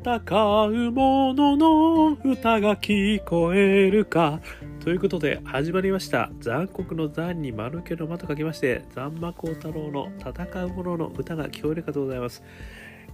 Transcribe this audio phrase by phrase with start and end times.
[0.00, 4.40] 戦う者の歌が聞こえるか。
[4.78, 6.30] ということで始まりました。
[6.38, 12.44] 残酷の残に丸けの間と書きまして、残魔高太郎の戦う者の歌が聞こえるかとございます。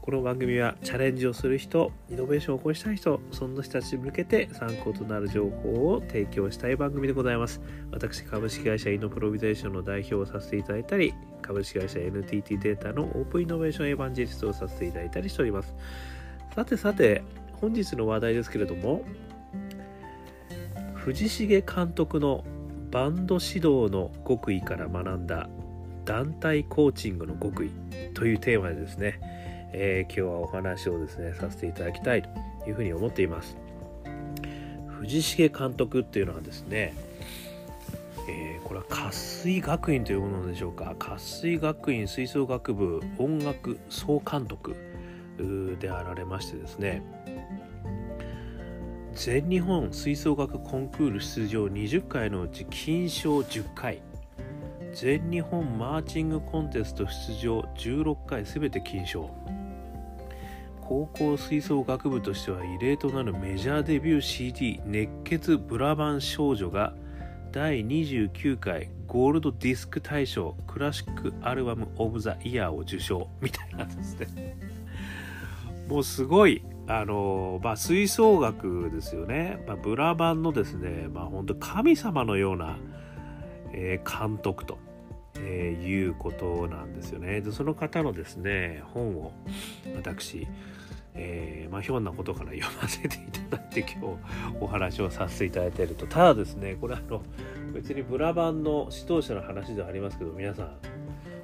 [0.03, 7.63] この番組はチャレンジをする人、イノベーションを起こしたい人、そんな人たちに向けて参考となる情報を提供したい番組でございます。
[7.93, 15.75] 私、株式会社イノプロビゼーションの代表をさせていただいたり、株式会社 NTT データのオープンイノベーションエヴァンジェリストをさせていただいたりしております。
[16.55, 17.25] さてさて、
[17.61, 19.03] 本日の話題ですけれども、
[20.95, 22.45] 藤重監督の
[22.93, 25.49] バンド指導の極意から学んだ
[26.05, 27.71] 団体コーチングの極意
[28.15, 29.19] というテーマでですね、
[29.73, 32.29] えー、今日はお話をですねさせていただきたいと
[32.69, 33.57] いうふうに思っています。
[35.01, 36.95] 藤重監督っていうのはですね、
[38.29, 40.95] えー、これは渇水学院というものでしょうか。
[41.01, 44.77] 渇水学院吹奏楽部音楽総監督
[45.79, 47.03] であられましてですね
[49.13, 54.03] 全日本吹奏楽コンクール出場20回のうち金賞10回
[54.93, 59.29] 全日本マーチングコンテスト出場16回全て金賞。
[60.81, 66.95] 高校吹奏楽部としては異例となるメジャーデビュー CD「熱血ブラバン少女」が
[67.53, 74.57] 第29回ゴールドディスク大賞クラシックアルバム・オブ・ザ・イヤーを受賞みたいなですね。
[75.89, 82.77] もうすごいあのまあ吹奏楽ですよね、まあ、ブラバンのですねまあ本当神様のような、
[83.73, 84.79] えー、監督と
[85.37, 87.41] えー、いうことなんですよね。
[87.41, 89.33] でその方のですね本を
[89.97, 90.47] 私、
[91.15, 94.19] えー、まあ、ひょんなことから読ませていただいて今日
[94.61, 97.23] お話をさせていただいているとただですねこれあの
[97.73, 100.77] 別にブラバンの指導者の話ではありますけど皆さん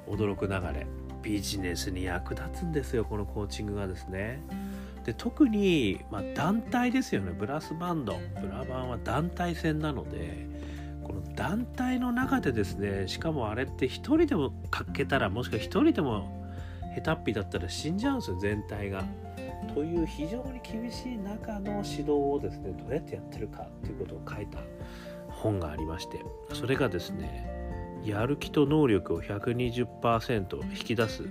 [0.07, 0.81] 驚くながら
[1.21, 4.41] ビジネスに役立つんですよこのコーチングがですね。
[5.05, 10.47] で特に、まあ、団体ですよねブラスバンドブラバンは団体戦なので
[11.03, 16.41] この団体の中でですねしかもあれって1人でもかけたらもしくは1人でも
[16.95, 19.03] 下手っぴだったら死んじゃうんですよ全体が。
[19.73, 24.59] という非常に厳しい中の指導をですねどうやってやってるかっていうことを書いた
[25.29, 26.19] 本がありまして
[26.53, 27.60] それがですね
[28.03, 31.25] やる気と能力を120%引き出す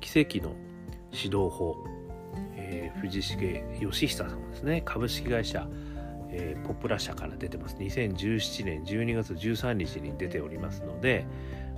[0.00, 0.54] 奇跡の
[1.12, 1.76] 指導法、
[2.56, 4.82] えー、藤重義久さんですね。
[4.84, 5.66] 株式会社
[6.36, 7.76] えー、ポプラ社から出てます。
[7.76, 11.26] 2017年12月13日に出ておりますので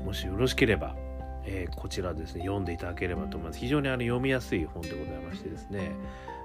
[0.05, 0.97] もしよろしければ、
[1.45, 3.61] えー、こちらですね読んでいただければと思います。
[3.61, 5.93] 非常にあの読みやすい本でございましてですね。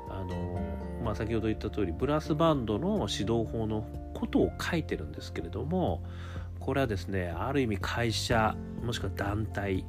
[0.10, 0.60] あの
[1.04, 6.04] まあ、先ほど言った通りブラスバンドの指導法のことを書いてるんですけれども
[6.64, 9.86] これはですねある意味会社もしくは団体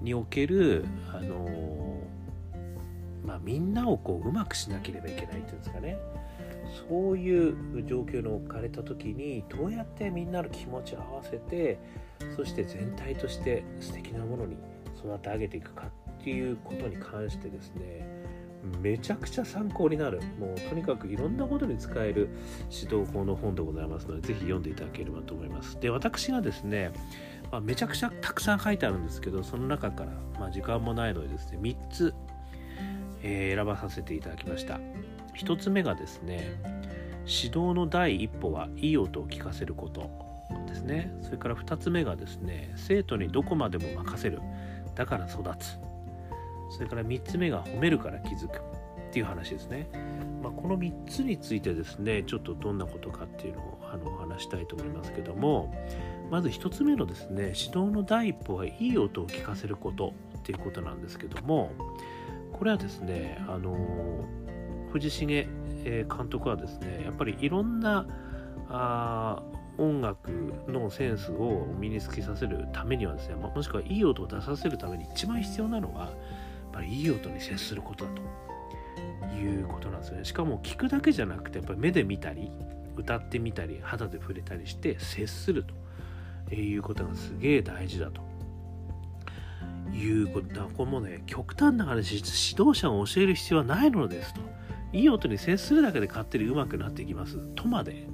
[0.00, 2.00] におけるあの
[3.24, 5.98] まあ、みんなをこううまくしなければいけないっていうんですかね。
[6.88, 11.78] そういう状況に置かれた時にどうやってみんなの気持ちを合わせて
[12.36, 14.56] そして全体として素敵なものに
[14.98, 18.06] 育て上げていくかっていうことに関してですね
[18.80, 20.20] めちゃくちゃ参考になる。
[20.38, 22.28] もうとにかくいろんなことに使える
[22.70, 25.80] 指導法の本でございますのでぜひ読んでいただければと思います。
[25.80, 26.92] で私がですね、
[27.50, 32.14] まあ、めちゃくちゃたくさん書いてあるんですけどその中から、まあ、時間もないのでですね3つ、
[33.22, 34.80] えー、選ばさせていただきました。
[35.38, 36.60] 1つ目がですね
[37.26, 40.10] 指導の第一歩はいい音を聞かせること
[40.68, 41.12] ですね。
[41.22, 44.40] それから2つ目がですね生徒にどこまでも任せる。
[44.94, 45.78] だから育つ。
[46.70, 49.88] それから3つ目が褒めるから気づくっていう話ですね、
[50.42, 55.72] まあ、この3つについてですねちょっとどんなことかっていうのをあの話したいと思いますけども
[56.30, 61.72] まず1つ目のですね指導の第一歩はいい音を聞かせることっていうことなんですけども
[62.52, 64.24] これはですねあの
[64.92, 65.48] 藤重
[65.84, 68.06] 監督はですねやっぱりいろんな
[68.68, 69.42] あ
[69.78, 70.30] 音楽
[70.68, 76.12] のセンスを身につけさせるためにはですねもしくはいい音を出させるために一番必要なのは
[76.76, 78.22] ぱりいい音に接することだと。
[79.36, 80.24] いうことなんですよね。
[80.24, 82.50] しかも聞くだけじゃなくてやっぱり目で見たり
[82.96, 85.74] 歌ってみたり肌で触れたりして接すると。
[86.54, 88.22] いうことがすげえ大事だと。
[89.92, 90.54] いうこと。
[90.54, 92.26] だこれもね極端な話指
[92.62, 94.40] 導者が教える必要はないのですと。
[94.92, 97.38] いい音に接するだけで勝手に上手くなっていきます。
[97.56, 98.06] とまで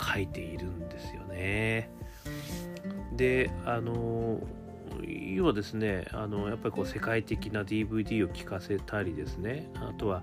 [0.00, 1.90] 書いているんですよね。
[3.16, 4.40] であの
[5.34, 9.68] 要はですねあのやっぱりこう世界的な DVD を聴かせたりですね。
[9.76, 10.22] あとは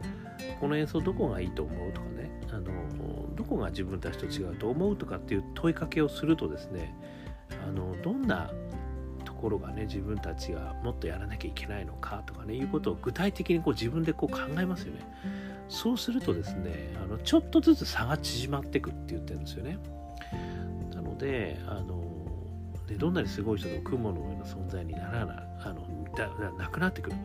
[0.59, 2.31] この演奏どこがいいと思うとかね。
[2.51, 2.71] あの
[3.35, 6.95] どこが自分たちと違うと思うとかっていう問いかけをするとですね
[7.67, 8.51] あのどんな
[9.25, 15.01] とこころがね自分たちがもっとやらなきゃいけないのかとかねいうことを具体的にこう自分でこう考えますよね。
[15.69, 19.77] そうするとですねあのちょっとずつ差が縮まっていくって言ってるんですよね。
[20.95, 22.01] なのであの
[22.87, 27.15] でどんなにすごい人でも雲の上の存在にならないあのだなくなってくる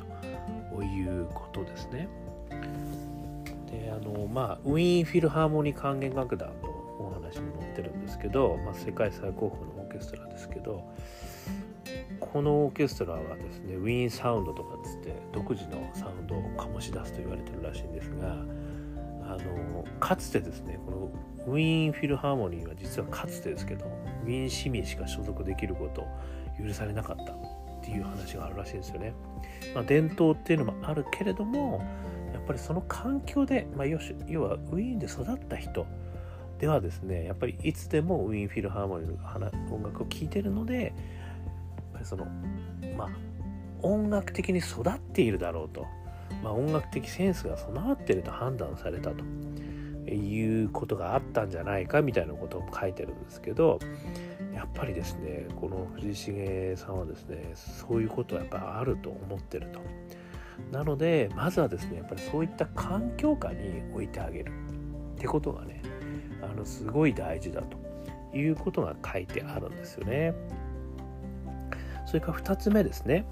[0.74, 2.08] ということですね。
[3.70, 6.68] であのまあウィーンフィルハーモニー管弦楽団の
[6.98, 10.84] お話も載ってるんですけど、まあ、世界最高峰のオーケストラですけど
[12.18, 18.36] このオーケストラはですねウィーンサウンドとかっつって独自のサウンドを醸し出すと言われてるらしいんですが
[19.30, 20.90] あのかつてですねこ
[21.46, 23.86] のウィーンフィルハーモニーは実はかつてですけど
[24.24, 26.06] ウィーン市民しか所属できること
[26.62, 27.36] 許されなかったっ
[27.82, 29.14] ていう話があるらしいんですよね。
[29.74, 31.82] まあ、伝統っていうのもあるけれども
[32.32, 33.96] やっぱりその環境で、まあ、要
[34.42, 35.86] はウィーンで育った人
[36.58, 40.92] ではですねやっぱりいつでもウィーンフィルハーモニーの音楽を聴いてるのでやっ
[41.94, 42.26] ぱりその
[42.96, 43.08] まあ
[43.82, 45.86] 音楽的に育っているだろうと、
[46.42, 49.24] まあ、音楽的センスが備わってると判断されたと
[50.14, 53.78] いうことがあったんじゃないかみたいなことも書いてるんですけど
[54.54, 59.80] やっぱりですねこの藤重さんはですねそういうことはやっぱあると思ってると。
[60.70, 64.52] なのでまずはですねやっぱりそういった環境下に置いてあげる
[65.16, 65.82] ってことがね
[66.42, 70.34] あのすごい大事だということが書いてあるんですよね。
[72.06, 73.24] それから2つ目ですね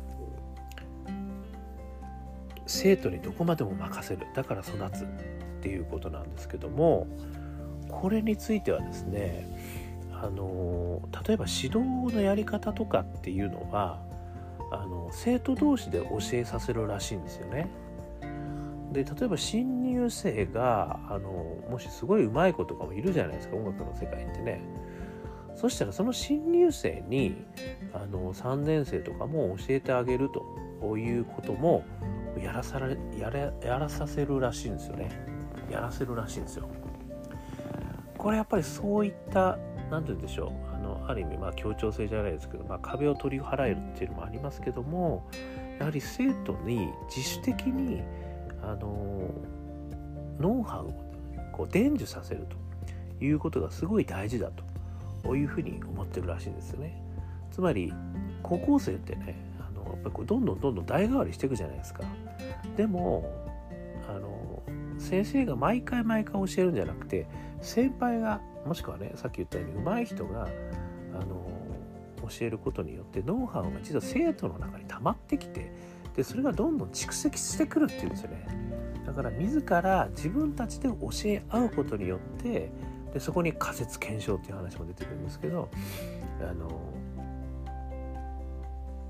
[2.69, 5.07] 生徒にどこまでも任せるだから育つっ
[5.61, 7.07] ていうことなんですけども
[7.89, 9.49] これについてはですね
[10.13, 14.01] あの例えば指導のやり方とかっていうのは
[14.71, 17.69] あの生徒同士で教えさせるらしいんですよね。
[18.93, 21.29] で例えば新入生があの
[21.71, 24.61] もしすごい上手い子とかもいるじゃないですか音楽の世界ってね。
[25.55, 27.45] そしたらその新入生に
[27.93, 30.31] あの3年生とかも教えてあげる
[30.81, 31.85] ということも
[32.43, 35.11] やらされやれやらさせるらしいんですよね。
[35.71, 36.69] やらせるらしいんですよ。
[38.17, 39.59] これやっぱりそういった
[39.91, 45.29] 何て言うんでしょうあのある意味まあ協調性じゃないですけど、まあ、壁を取り払えるっていうのもありますけども
[45.79, 48.03] やはり生徒に自主的に
[48.63, 49.31] あの
[50.41, 50.93] ノウハウを
[51.53, 52.47] こう伝授させる
[53.19, 54.51] ということがすごい大事だ
[55.23, 57.03] というふうに思ってるらしいんですよね。
[57.51, 57.93] つまり
[58.43, 59.37] 高校生ってね
[60.09, 62.05] ぱこうどんどんどんどん代替わりしていくじゃないですか。
[62.77, 63.25] でも
[64.09, 64.63] あの
[64.99, 67.27] 先生が毎回毎回教えるんじゃなくて
[67.61, 70.49] 先輩がもしくはねさっき言ったように上手い人が
[71.15, 71.49] あの
[72.29, 75.73] 教えることによってノウハウが実は生徒の中に溜まってきて
[76.17, 78.47] でそれがどんどん蓄積してくるっていうんですよね
[79.07, 82.71] だから自ら自分たちで教え合うことによって
[83.15, 85.69] でそこに仮説検証っていう話も出てくるんですけど
[86.41, 86.69] あの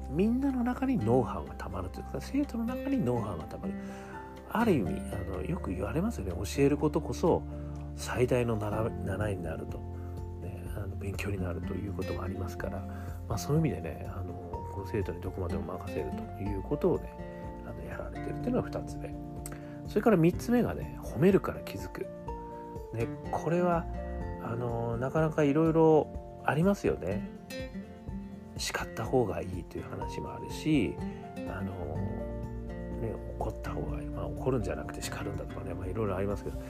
[0.08, 3.74] みんなの中にノウハウがたまるというか生徒の中にノウハウがたまる。
[4.50, 6.32] ある意味あのよく言われますよね。
[6.32, 7.42] 教えることこそ
[7.96, 9.78] 最大の習いになると、
[10.40, 12.78] ね、あの勉強になるということもありますから、
[13.28, 14.32] まあ、そういう意味でねあの
[14.72, 17.12] この生徒にどこまでも任せるということをね
[17.66, 19.14] あのやられてるっていうのが2つ目。
[19.86, 22.02] それから3つ目がね褒めるから気づく、
[22.92, 23.86] ね、これは
[24.44, 27.28] あのなかなかいろいろありますよね。
[28.58, 30.94] 叱った方がいいという話もあるし
[31.48, 31.72] あの
[33.00, 36.60] ね、怒った方がいい、まあ、怒るんじゃなくて叱るんだとかね、まあ、いろいろありますけど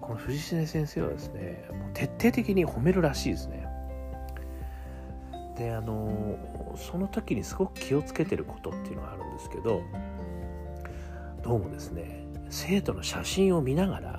[0.00, 3.66] この藤重先生はですねもう徹底的に褒めるらしいですね。
[5.56, 6.38] であの
[6.76, 9.82] その時にすごく気をつけてることっていうのがあるんですけど
[11.42, 14.17] どうもですね生徒の写真を見ながら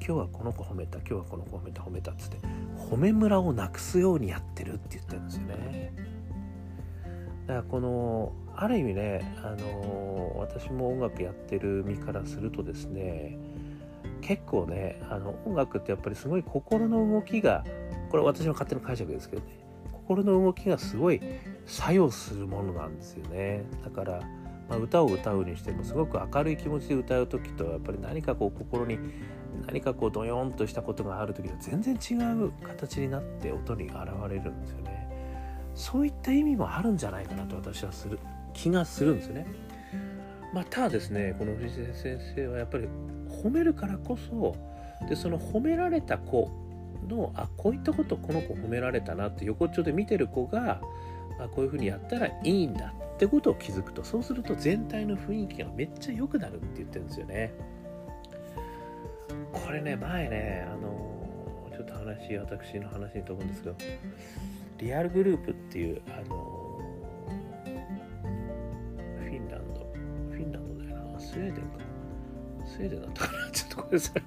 [0.00, 2.38] 今日はこの子褒めた今日はこの子褒めた褒めたっつって
[2.90, 5.92] 褒め村をなくすようにやってるって言ってるんですよね。
[7.46, 13.38] だからこのある意味ねあの私も音楽やってる身からするとですね
[14.20, 17.64] 結構ねあの音楽ってやっぱりすごい心の動きが
[18.10, 19.64] これ私の勝手な解釈ですけどね
[20.06, 21.20] 心の動きがすごい
[21.64, 23.64] 作用するものなんですよね。
[23.82, 24.20] だから、
[24.76, 28.98] 歌を歌うにしてもすごく明るい気持ちで歌う時とやっぱり何かこう心に
[29.66, 32.14] 何かこうドヨンとしたことがある時と全然違
[32.44, 33.96] う形になって音に現
[34.28, 35.08] れるんですよね。
[35.74, 38.18] そういった意味もあるんじゃないかなと私はする
[38.52, 39.46] 気がするんですよね。
[40.52, 42.88] ま、ただですねこの藤井先生はやっぱり
[43.42, 44.54] 褒めるからこそ
[45.08, 46.50] でその褒められた子
[47.08, 50.80] のあこういったことこの子褒められたなって横っちょで見てる子が
[51.40, 57.54] あこういうふうにやったらいいんだってことを気づくとそうすると全体の雰囲気がめっちゃ良くなるって言ってるんですよね。
[59.52, 63.76] これね前ねあのちょっと話私の話に飛ぶんですけど
[64.78, 66.80] リアルグループっていうあの
[69.16, 69.80] フィンランド
[70.30, 71.20] フィンランドだよな。
[71.20, 71.78] スウェーデンか。
[72.66, 73.50] スウェーデンだったかな。
[73.52, 74.22] ちょっとごめんなさい。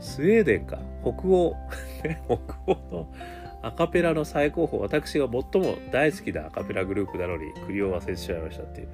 [0.00, 0.78] スウェーデンか。
[1.02, 1.56] 北欧。
[2.26, 2.34] 北
[2.66, 3.14] 欧の
[3.62, 8.88] アカペラの最高峰私が最も大好きなアカペラグループなのに国を忘れてしまいましたっていう、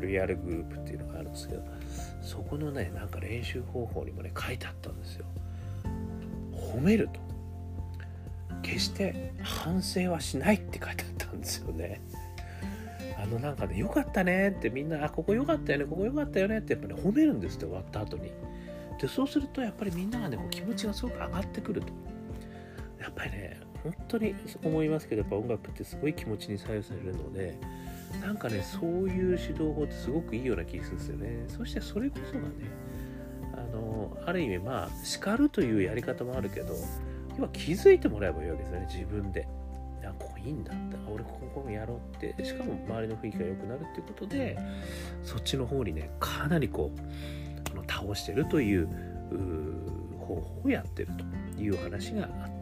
[0.00, 1.62] ね、リアルグループっていうのがあるんですけど
[2.22, 5.26] そこのねなんか練習方法にもね書いてあったんですよ
[6.52, 7.20] 褒めると
[8.62, 12.00] 決して反省はしないって書いてあったんですよね
[13.22, 18.32] あのなんかね、良かったねってみんな、あ、ここ良かったよね、ここ良かったよねってやっぱり、ね、褒めるんですって終わった後に。
[19.00, 21.92] で、そうするとやっぱりみんながね、こう気持ちがすごく上がってくると。
[23.00, 24.34] やっぱりね、本当に
[24.64, 27.58] 思いますけど、やっぱ音楽ってすごい気持ちに左右されるので、
[28.20, 31.44] なんかね、そういう指導法ってすごくいいような気がするんですよね。
[31.48, 32.48] そしてそれこそがね、
[33.54, 36.74] あの、ある意味まあ、叱るというやり方もあるけど、
[37.36, 39.46] 要は気づいてもらえばいいわけですよね、自分で。
[40.04, 44.58] あここいいんだって俺ここもやろうってしかも周りの雰囲気が良くなるっていうことで
[45.22, 47.00] そっちの方にねかなりこう
[47.70, 48.88] あの倒してるという
[50.18, 51.10] 方法をやってる
[51.56, 52.61] という話があった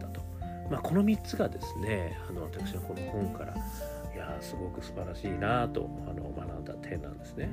[0.71, 7.49] まあ、この3つがですねあの私のこの本からいやすごく素晴らしいなとあの学んだ点なんですね。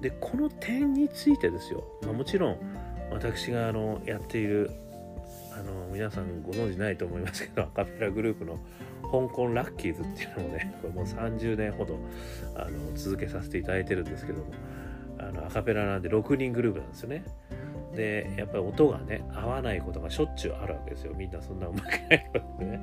[0.00, 2.58] でこの点についてですよ、まあ、もちろん
[3.10, 4.70] 私があのやっている
[5.52, 8.58] あの皆さんご存知ないと思いますけどアカペラグループの
[9.02, 11.98] 香港ラッキーズっていうのをねこれもう30年ほど
[12.56, 14.46] あの続けさせていただいてるんですけども
[15.18, 17.24] あのアカペラなんで6人グループなんですよね。
[17.94, 21.14] でやっぱり音がね合わないことがしょっちゅうあるわけですよ。
[21.14, 22.80] みんなそんなうまくないのでね。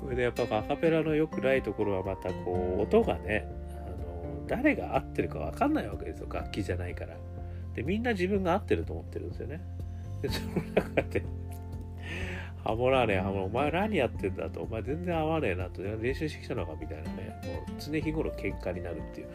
[0.00, 6.26] それでやっぱアカペラの良くないところはまたこう音がねあの誰が合ってるか分かんないわけですよ。
[6.30, 7.16] 楽器じゃないから。
[7.74, 9.60] でみんな自分が合ってると思ってるんですよね。
[10.20, 11.24] でその中で
[12.64, 19.28] ハモらねえ、ハモお前何やってんだと、お前全然合わねえなと、練習してきたのかみたいなね、もう常日頃喧嘩になるっていう、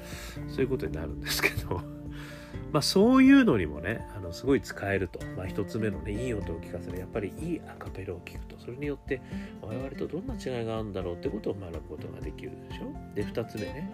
[0.47, 1.81] そういうことになるんですけど、
[2.71, 5.19] まあそういうのにもね、あのすごい使えると。
[5.35, 6.99] まあ一つ目のね、いい音を聞かせる。
[6.99, 8.57] やっぱりいいアカペラを聞くと。
[8.59, 9.21] それによって
[9.61, 13.15] 我々とどんな違いがあるんだろうってことを学ぶことができるでしょ。
[13.15, 13.89] で、二つ目ね、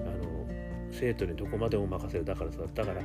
[0.00, 0.46] あの、
[0.92, 2.24] 生徒にどこまでも任せる。
[2.24, 3.02] だからさ、だから、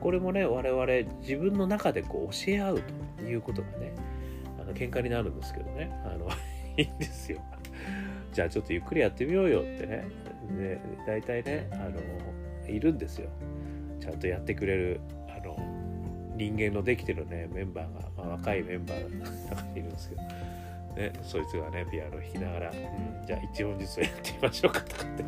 [0.00, 0.86] これもね、我々
[1.20, 2.82] 自分の中でこう教え合う
[3.18, 3.94] ということがね、
[4.64, 5.90] の喧嘩になるんですけどね。
[6.04, 6.28] あの
[6.76, 7.40] いいんですよ。
[8.32, 9.86] じゃあちょっとゆっくりやってみようよって。
[9.86, 10.04] ね
[10.58, 12.00] で大体ねあの
[12.68, 13.28] いるんですよ。
[14.00, 15.56] ちゃんとやってくれるあの
[16.36, 20.22] 人間のできてるねメンバーが、まあ、若いメンバーが中にいるんですけど。
[20.94, 25.24] ね、そいつがねピアノ弾きながら、うん、じゃあ一音ずつやってみましょうかとかって。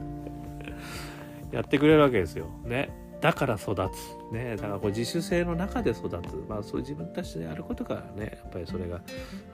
[1.57, 2.47] やってくれるわけですよ。
[2.64, 2.88] ね。
[3.21, 4.33] だから育つ。
[4.33, 6.13] ね、だからこう自主性の中で育つ。
[6.49, 9.01] まあそういう自分たちでやることからね、やっぱりそれが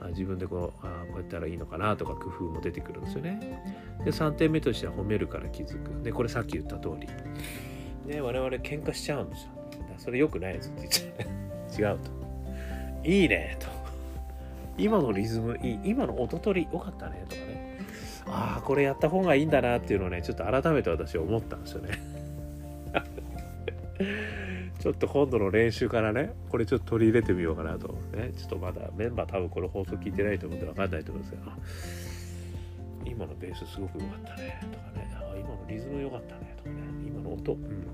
[0.09, 3.63] 自分でこう、あこうやったらいいのかなとか工夫も出てくるんですよね。
[4.03, 6.03] で、3点目としては褒めるから気づく。
[6.03, 7.07] で、これさっき言った通り。
[8.05, 9.49] ね、我々喧嘩しちゃうんですよ。
[9.97, 11.95] それ良くないやつって言っちゃうね。
[11.95, 12.11] 違うと。
[13.07, 13.67] いいねと。
[14.77, 15.79] 今のリズムいい。
[15.83, 17.79] 今の音取り良かったねとかね。
[18.25, 22.12] ああ、これやった方がいいんだなっていうのをね、ちょっと改めて私は思ったんですよね。
[24.79, 27.89] ちょっと今度の練習からね、これちょっと取り入れてみようかなと。
[28.13, 31.51] ね、ちょっとまだメンバー多分この放送聞いてないと思うんで分かんないと思うんですけど、
[33.05, 37.85] 今のベースすごく良かったね、とかね、あ今のリズム良かったね、とかね、今の音、うん。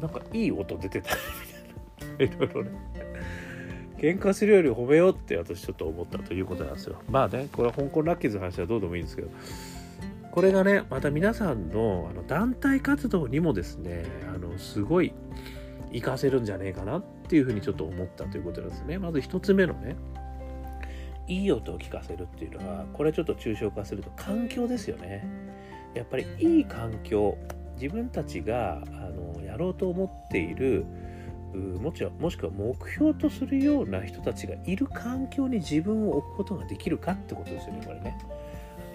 [0.00, 1.14] なんかいい音出てた
[2.18, 2.34] みたいな。
[2.36, 2.70] いろいろね。
[3.96, 7.00] 喧嘩するより褒めようって私ちょっと思ったということなんですよ。
[7.08, 9.30] まあね、これは香港ラッキーズの話はどうでもいいんですけど、
[10.34, 15.12] これがねまた皆さんのあの団体活動にもですねあのすごい
[15.92, 19.94] 活かせるんじゃねえかなっていうふうにちょっと思ったということなんですねまず1つ目のね
[21.28, 25.24] いい音を聞かせるっていうのはこれちょっと抽象化すると環境ですよね
[25.94, 27.38] やっぱりいい環境
[27.80, 30.84] 自分たちがあのやろうと思っている
[31.80, 38.18] もちろんもしくは目標とするような人たちがいる環境に自分を置くことができるかってことですよねこれね。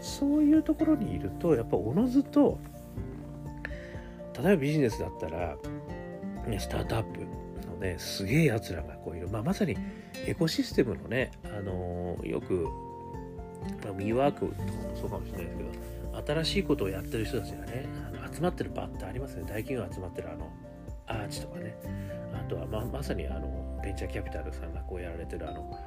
[0.02, 2.60] そういうところにいるとやっぱおのずと
[4.42, 5.58] 例えばビジネスだったら、
[6.60, 7.20] スタートアップ
[7.68, 9.76] のねすげえやつらがこういう、まあ、まさに
[10.26, 12.68] エコシステムのね、あのー、よく、
[13.84, 19.44] まあ、ミーワークとかもそうかもしれないですけど新しいことをやってる人たちがねあの集まってる場ってありますね。
[19.44, 20.50] 大企業が集まってるあの
[21.08, 21.76] アーチとかね。
[22.34, 25.78] あとはままさにあのベンチャーキャピタルさんがこうやられてるあの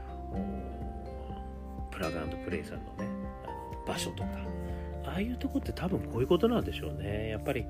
[1.90, 3.08] プラグプレイさんのね
[3.86, 4.28] 場所とか
[5.04, 7.28] ああいうとこって多分こういうことなんでしょうね。
[7.28, 7.66] やっぱり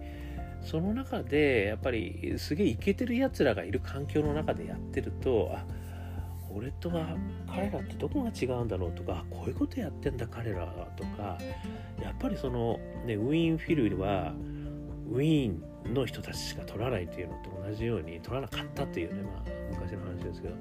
[0.62, 5.64] その中でやっぱりすげえイケてるやつらがいる環境の中でやってるとあ
[6.54, 7.16] 俺とは
[7.48, 11.38] 彼らってどこが違うんだろうとかこういうことやってんだ彼らはとか
[12.00, 14.34] やっぱりそのねウィーンフィルは
[15.10, 15.50] ウィー
[15.90, 19.42] ンの人たちしか取らないっていうのと同じように取らなかったっていうねまあ
[19.72, 20.54] 昔の話ですけど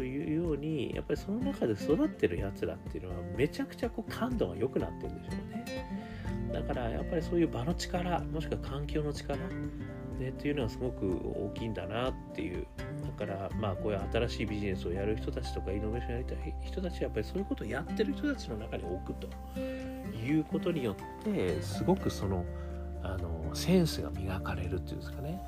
[0.00, 6.50] というようにやっぱりその中で育ってるやつらっていうのはめちゃくちゃこう感度が良くなってるんでしょうね。
[6.54, 9.38] だからやっぱりそういう場の力もしくは環境の力
[10.18, 12.66] ね、っていうのはすごく大きいんだなっていう。
[13.18, 19.28] だからまあこういう新しいビジネスをやる人たちとかイノベーションやりたい人たちはやっぱりそういうことをやってる人たちの中に置くと
[19.60, 22.46] いうことによってすごくその
[23.02, 25.40] あのセンスが磨かれるっていうんですかね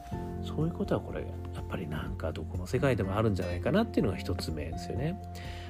[0.42, 1.26] そういうことはこれや
[1.60, 5.20] っぱりなんかどこの世界でもあるんじゃないかなっていうのが一つ目ですよね。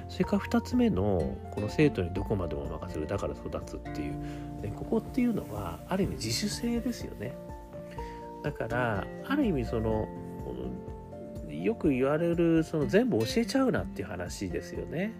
[0.08, 4.12] それから二つ目のこの生徒にどこまでも任せるだから育つっていう、
[4.62, 7.34] ね、ここっていうのはある意味自主性ですよね。
[8.42, 10.08] だからある意味その
[11.48, 15.12] よく言われるその全部教えちゃうなっていう話ですよね。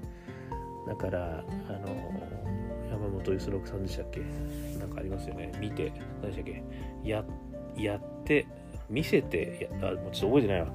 [0.86, 2.41] だからあの
[2.92, 4.20] 山本五十六さんでしたっけ？
[4.78, 5.52] なんかありますよね。
[5.58, 5.92] 見て。
[6.22, 6.62] 何でしたっけ？
[7.04, 7.24] や
[7.76, 8.46] やって
[8.90, 10.68] 見せてやあもうちょっと覚えてないわ。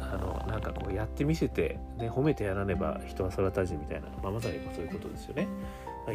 [0.00, 5.48] あのなんかこうやって見せて、ね、褒めてやらねば人は空たじみたいな、まあ、まさにそういうことですよね。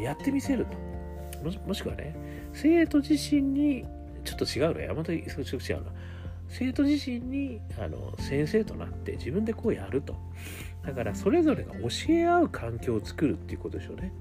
[0.02, 0.78] やってみせると。
[1.68, 2.16] もしくはね
[2.54, 3.86] 生徒自身に
[4.24, 5.92] ちょっと違うの山本ちょっと違うな
[6.48, 10.16] 生徒自身にあの先生となって自分でこうやると。
[10.86, 14.14] だからそれぞれが教え合う環境を作るっていうことでしょうね。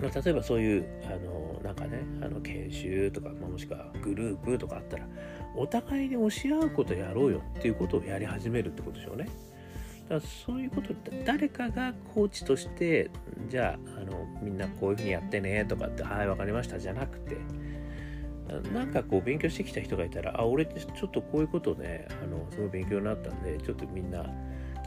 [0.00, 5.06] まあ、例えばそういうあのなんかねあの研修とか、まあ、もしくはグループとかあったら
[5.56, 9.28] お互いに教え合うことやろうよっていうことをやり始めるってことでしょうね。
[10.08, 13.10] だからそういうこと誰かがコーチとして
[13.48, 17.36] じゃああのみんなこういうふうにやってねとかってはい分かりましたじゃなくて
[18.72, 24.24] なんかこう勉強してきた人がいたらあ俺ってちょっとこういうことねあのすごい勉強になったんでちょっとみんな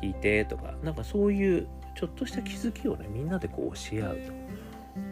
[0.02, 4.41] 聞いてとかなんかそういうちょっとした気づきをねみんなでこう教え合うと。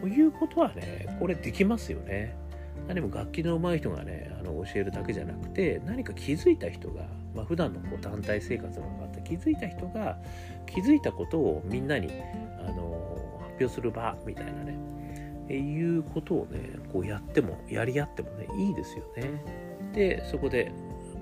[0.00, 2.36] ということはね、これできますよね。
[2.88, 10.18] 何も楽器の上手い人がね、あの教えるだけじゃなくて、何か気づいた人が、まあ、普段のこう団体生活の中で気づいた人が、
[10.66, 12.08] 気づいたことをみんなに、
[12.58, 14.78] あの発表する場みたいなね、
[15.48, 16.60] えいうことをね、
[16.92, 19.42] こうやっても、やり合ってもね、いいですよね。
[19.92, 20.72] で、そこで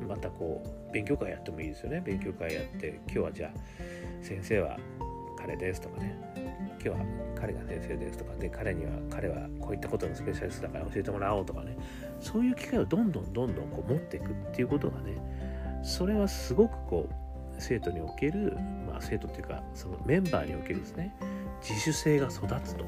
[0.06, 2.02] またこう、勉強会やってもいいですよね。
[2.04, 3.60] 勉強会やって、今日はじゃあ、
[4.22, 4.78] 先生は
[5.38, 6.16] 彼ですとかね、
[6.82, 7.06] 今日は
[7.38, 11.76] 彼が先生ですとかで彼には彼はこういったことのスペシャリストだから教えてもらおうとかね。
[12.20, 15.16] そういう機会をどんどんどんどんこう持っていくっていうことがね
[15.82, 17.14] それはすごくこう
[17.58, 21.14] 生徒における、まあ、生徒っていうかそのメンバーにおけるですね
[21.60, 22.84] 自主性が育つと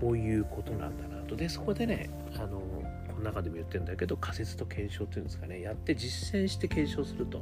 [0.00, 1.36] こういうことなんだなと。
[1.36, 5.60] でそこでねあのこの中でも言ってるんだけど仮説と検証っていうんですかね。
[5.60, 7.40] やって実践して検証すると。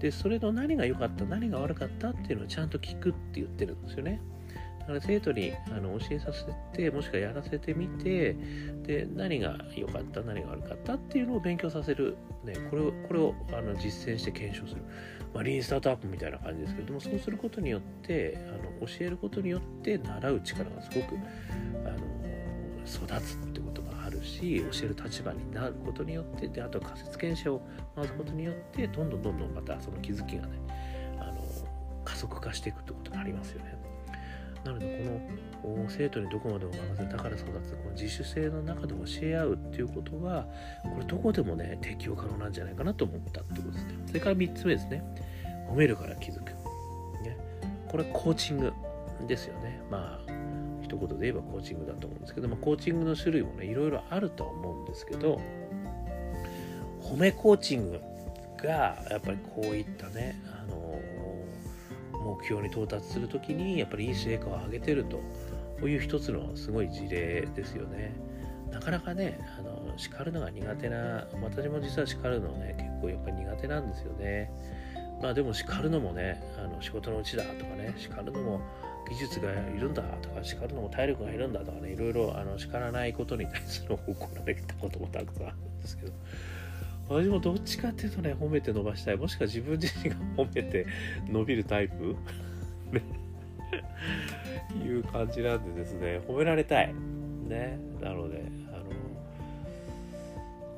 [0.00, 4.20] でそれの何が良かった何が悪かったっていうのをちゃんと聞くって言ってるんですよね。
[4.88, 8.34] から生徒にあの教えさせてもしくはやらせてみて
[8.82, 14.82] で何が良かった何が悪かったっていうのを勉強させる、ね、これをこれをあの実践して検証する、
[15.34, 21.14] まあ、リーンスタートアップみたいな感じですけれどもそうすることによってあの教えることによって習う力がすごく
[21.84, 21.98] あの
[22.86, 30.58] 育つってことがあるし教える立場になることによってであと仮説検証を回すことによってどんどんどんどんまたその気づきがね
[31.20, 31.42] あの
[32.06, 33.76] 加速化していくってことがありますよね。
[34.64, 35.04] なので
[35.62, 40.46] この生徒にどこまでも任せたから育つこの自主性の中で教え合うっていうことは
[40.82, 43.94] これどこでもね適用可能なんじゃないかなと思ったってことですね。
[44.06, 45.02] それから3つ目ですね。
[45.70, 46.50] 褒めるから気づく、
[47.22, 47.36] ね、
[47.88, 48.72] これコーチング
[49.26, 49.82] ですよね。
[49.90, 50.32] まあ
[50.82, 55.38] 一言で言えばコーチングだと思うんですけど、まあ、コーチングの種類もねいろいろあるとは思うんですけど
[57.02, 58.00] 褒めコーチング
[58.56, 60.78] がやっぱりこういったねあの
[62.38, 65.22] 目標に到達する時にやっぱりいい成果を上げてるとこ
[65.82, 68.12] ういう一つのすごい事例ですよね。
[68.70, 74.50] なかなかねあの叱るのが苦手な私も実は叱るのね結構やっぱり苦手なんですよね。
[75.22, 78.60] まあでも叱るのもねあの仕事のうちだとかね叱るのも
[79.08, 86.12] 技術がいるんだとか叱るのも体力がいるんだとかねいろいろあの叱らないことに対する怒られたこともたくさんあるんですけど
[87.08, 89.16] 私もどっちかっていうとね、褒めて伸ばしたい。
[89.16, 90.86] もしくは自分自身が褒めて
[91.28, 92.16] 伸びるタイプ？
[92.92, 93.02] ね。
[94.84, 96.94] いう感じなんでですね、褒められたい。
[97.48, 97.78] ね。
[98.00, 98.92] なので、あの、こ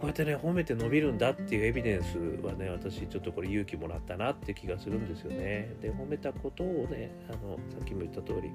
[0.04, 5.74] うやってね、褒めて伸びるんだっていうエビデンスはね、私ちょっとこれ勇気もらったなって気がするんですよね。
[5.80, 8.52] で、褒めたことをね、あの、さっきも言った通り、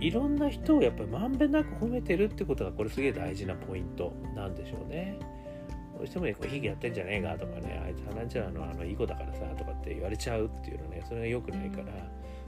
[0.00, 5.18] いろんな人をやっぱりまんべんなく褒めてるってことがこれすげえ大事なポイントなんでしょうね。
[5.96, 11.86] どうしてもね、こう、ヒゲやってんじゃねえかとかね、あいつはなんちゃらの、あの、いい子だからさ、とかって言われちゃうっていうのね、それが良くないから、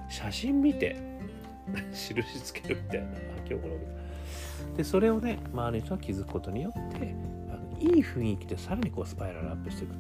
[0.08, 0.96] 写真見て、
[1.92, 3.06] 印つけるみたいな、
[3.48, 7.14] 今日こので、それをね、周りの人が気づくことによって、
[7.48, 9.94] あのいい雰囲気でさらにこうスパイラルアップしていく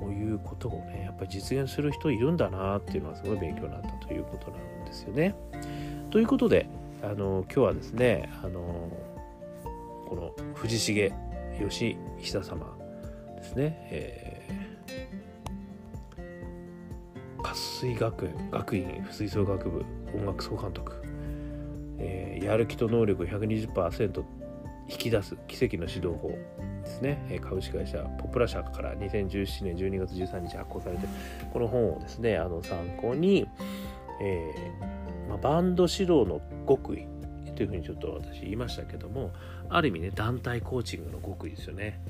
[0.00, 5.34] ということをねやっぱり実現する人いるんだなっていうのはすごい勉強になったということなんですよね。
[6.10, 6.66] ということで
[7.02, 8.90] あの今日はですねあの
[10.08, 11.12] この藤重
[11.60, 12.76] 義久様
[13.36, 21.02] ですね、えー、渇水学園学院吹奏楽部音楽総監督、
[21.98, 24.24] えー、やる気と能力120%
[24.88, 26.36] 引き出す奇跡の指導法
[26.82, 27.38] ですね。
[27.40, 31.06] 株式会社ポプラ社から2017年12月13日発行されて
[31.52, 33.46] この本をですねあの参考に、
[34.20, 37.06] えーまあ、バンド指導の極意
[37.60, 39.32] というふうにちょっと私言いましたけども
[39.68, 42.00] ある意味ね団体コーチングの極意ですよね。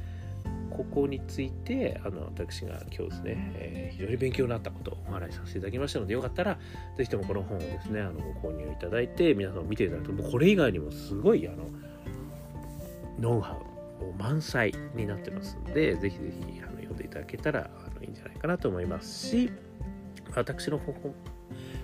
[0.70, 6.56] ここについてあの私が今日ですね、えー、非常に勉強になったことをお話しさせていただきましたのでよかったら
[6.96, 11.66] 是非ともこの本をですねあのご購入いただいて皆さん見ていただくともうこれ以外にもすごいあの
[13.18, 19.50] ノウハウ満載になってますんで、ぜひぜひあの読んでいただけたらあのいいんじゃないかなと思いますし、
[20.36, 21.14] 私の方法、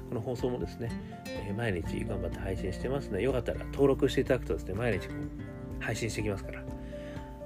[0.08, 0.90] この放送もですね、
[1.26, 6.62] え、毎日頑張って配信してますので、よかったら登録していただくとですね、毎日こう配信してきますから、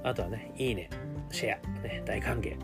[0.03, 0.91] あとはね、いいね、
[1.31, 2.57] シェア、ね、大歓迎、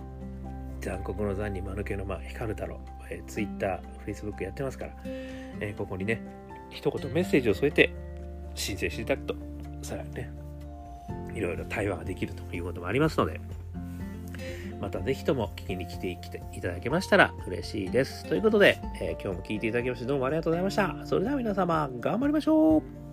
[0.81, 2.81] 残酷の残に間抜けの間、光る太郎、
[3.11, 6.21] えー、Twitter、Facebook やってますから、えー、ここにね、
[6.71, 7.95] 一言メッセージを添えて
[8.55, 9.35] 申請していただくと、
[9.83, 10.31] さらにね、
[11.35, 13.41] いろいろ対話ができるということもありますので、
[14.81, 16.09] またぜひとも聞きに来て
[16.53, 18.25] いただけましたら嬉しいです。
[18.25, 20.95] ということで、えー、今日も聞いていただきましてどうもありがとうございました。
[21.05, 23.06] それでは皆様、頑張りましょう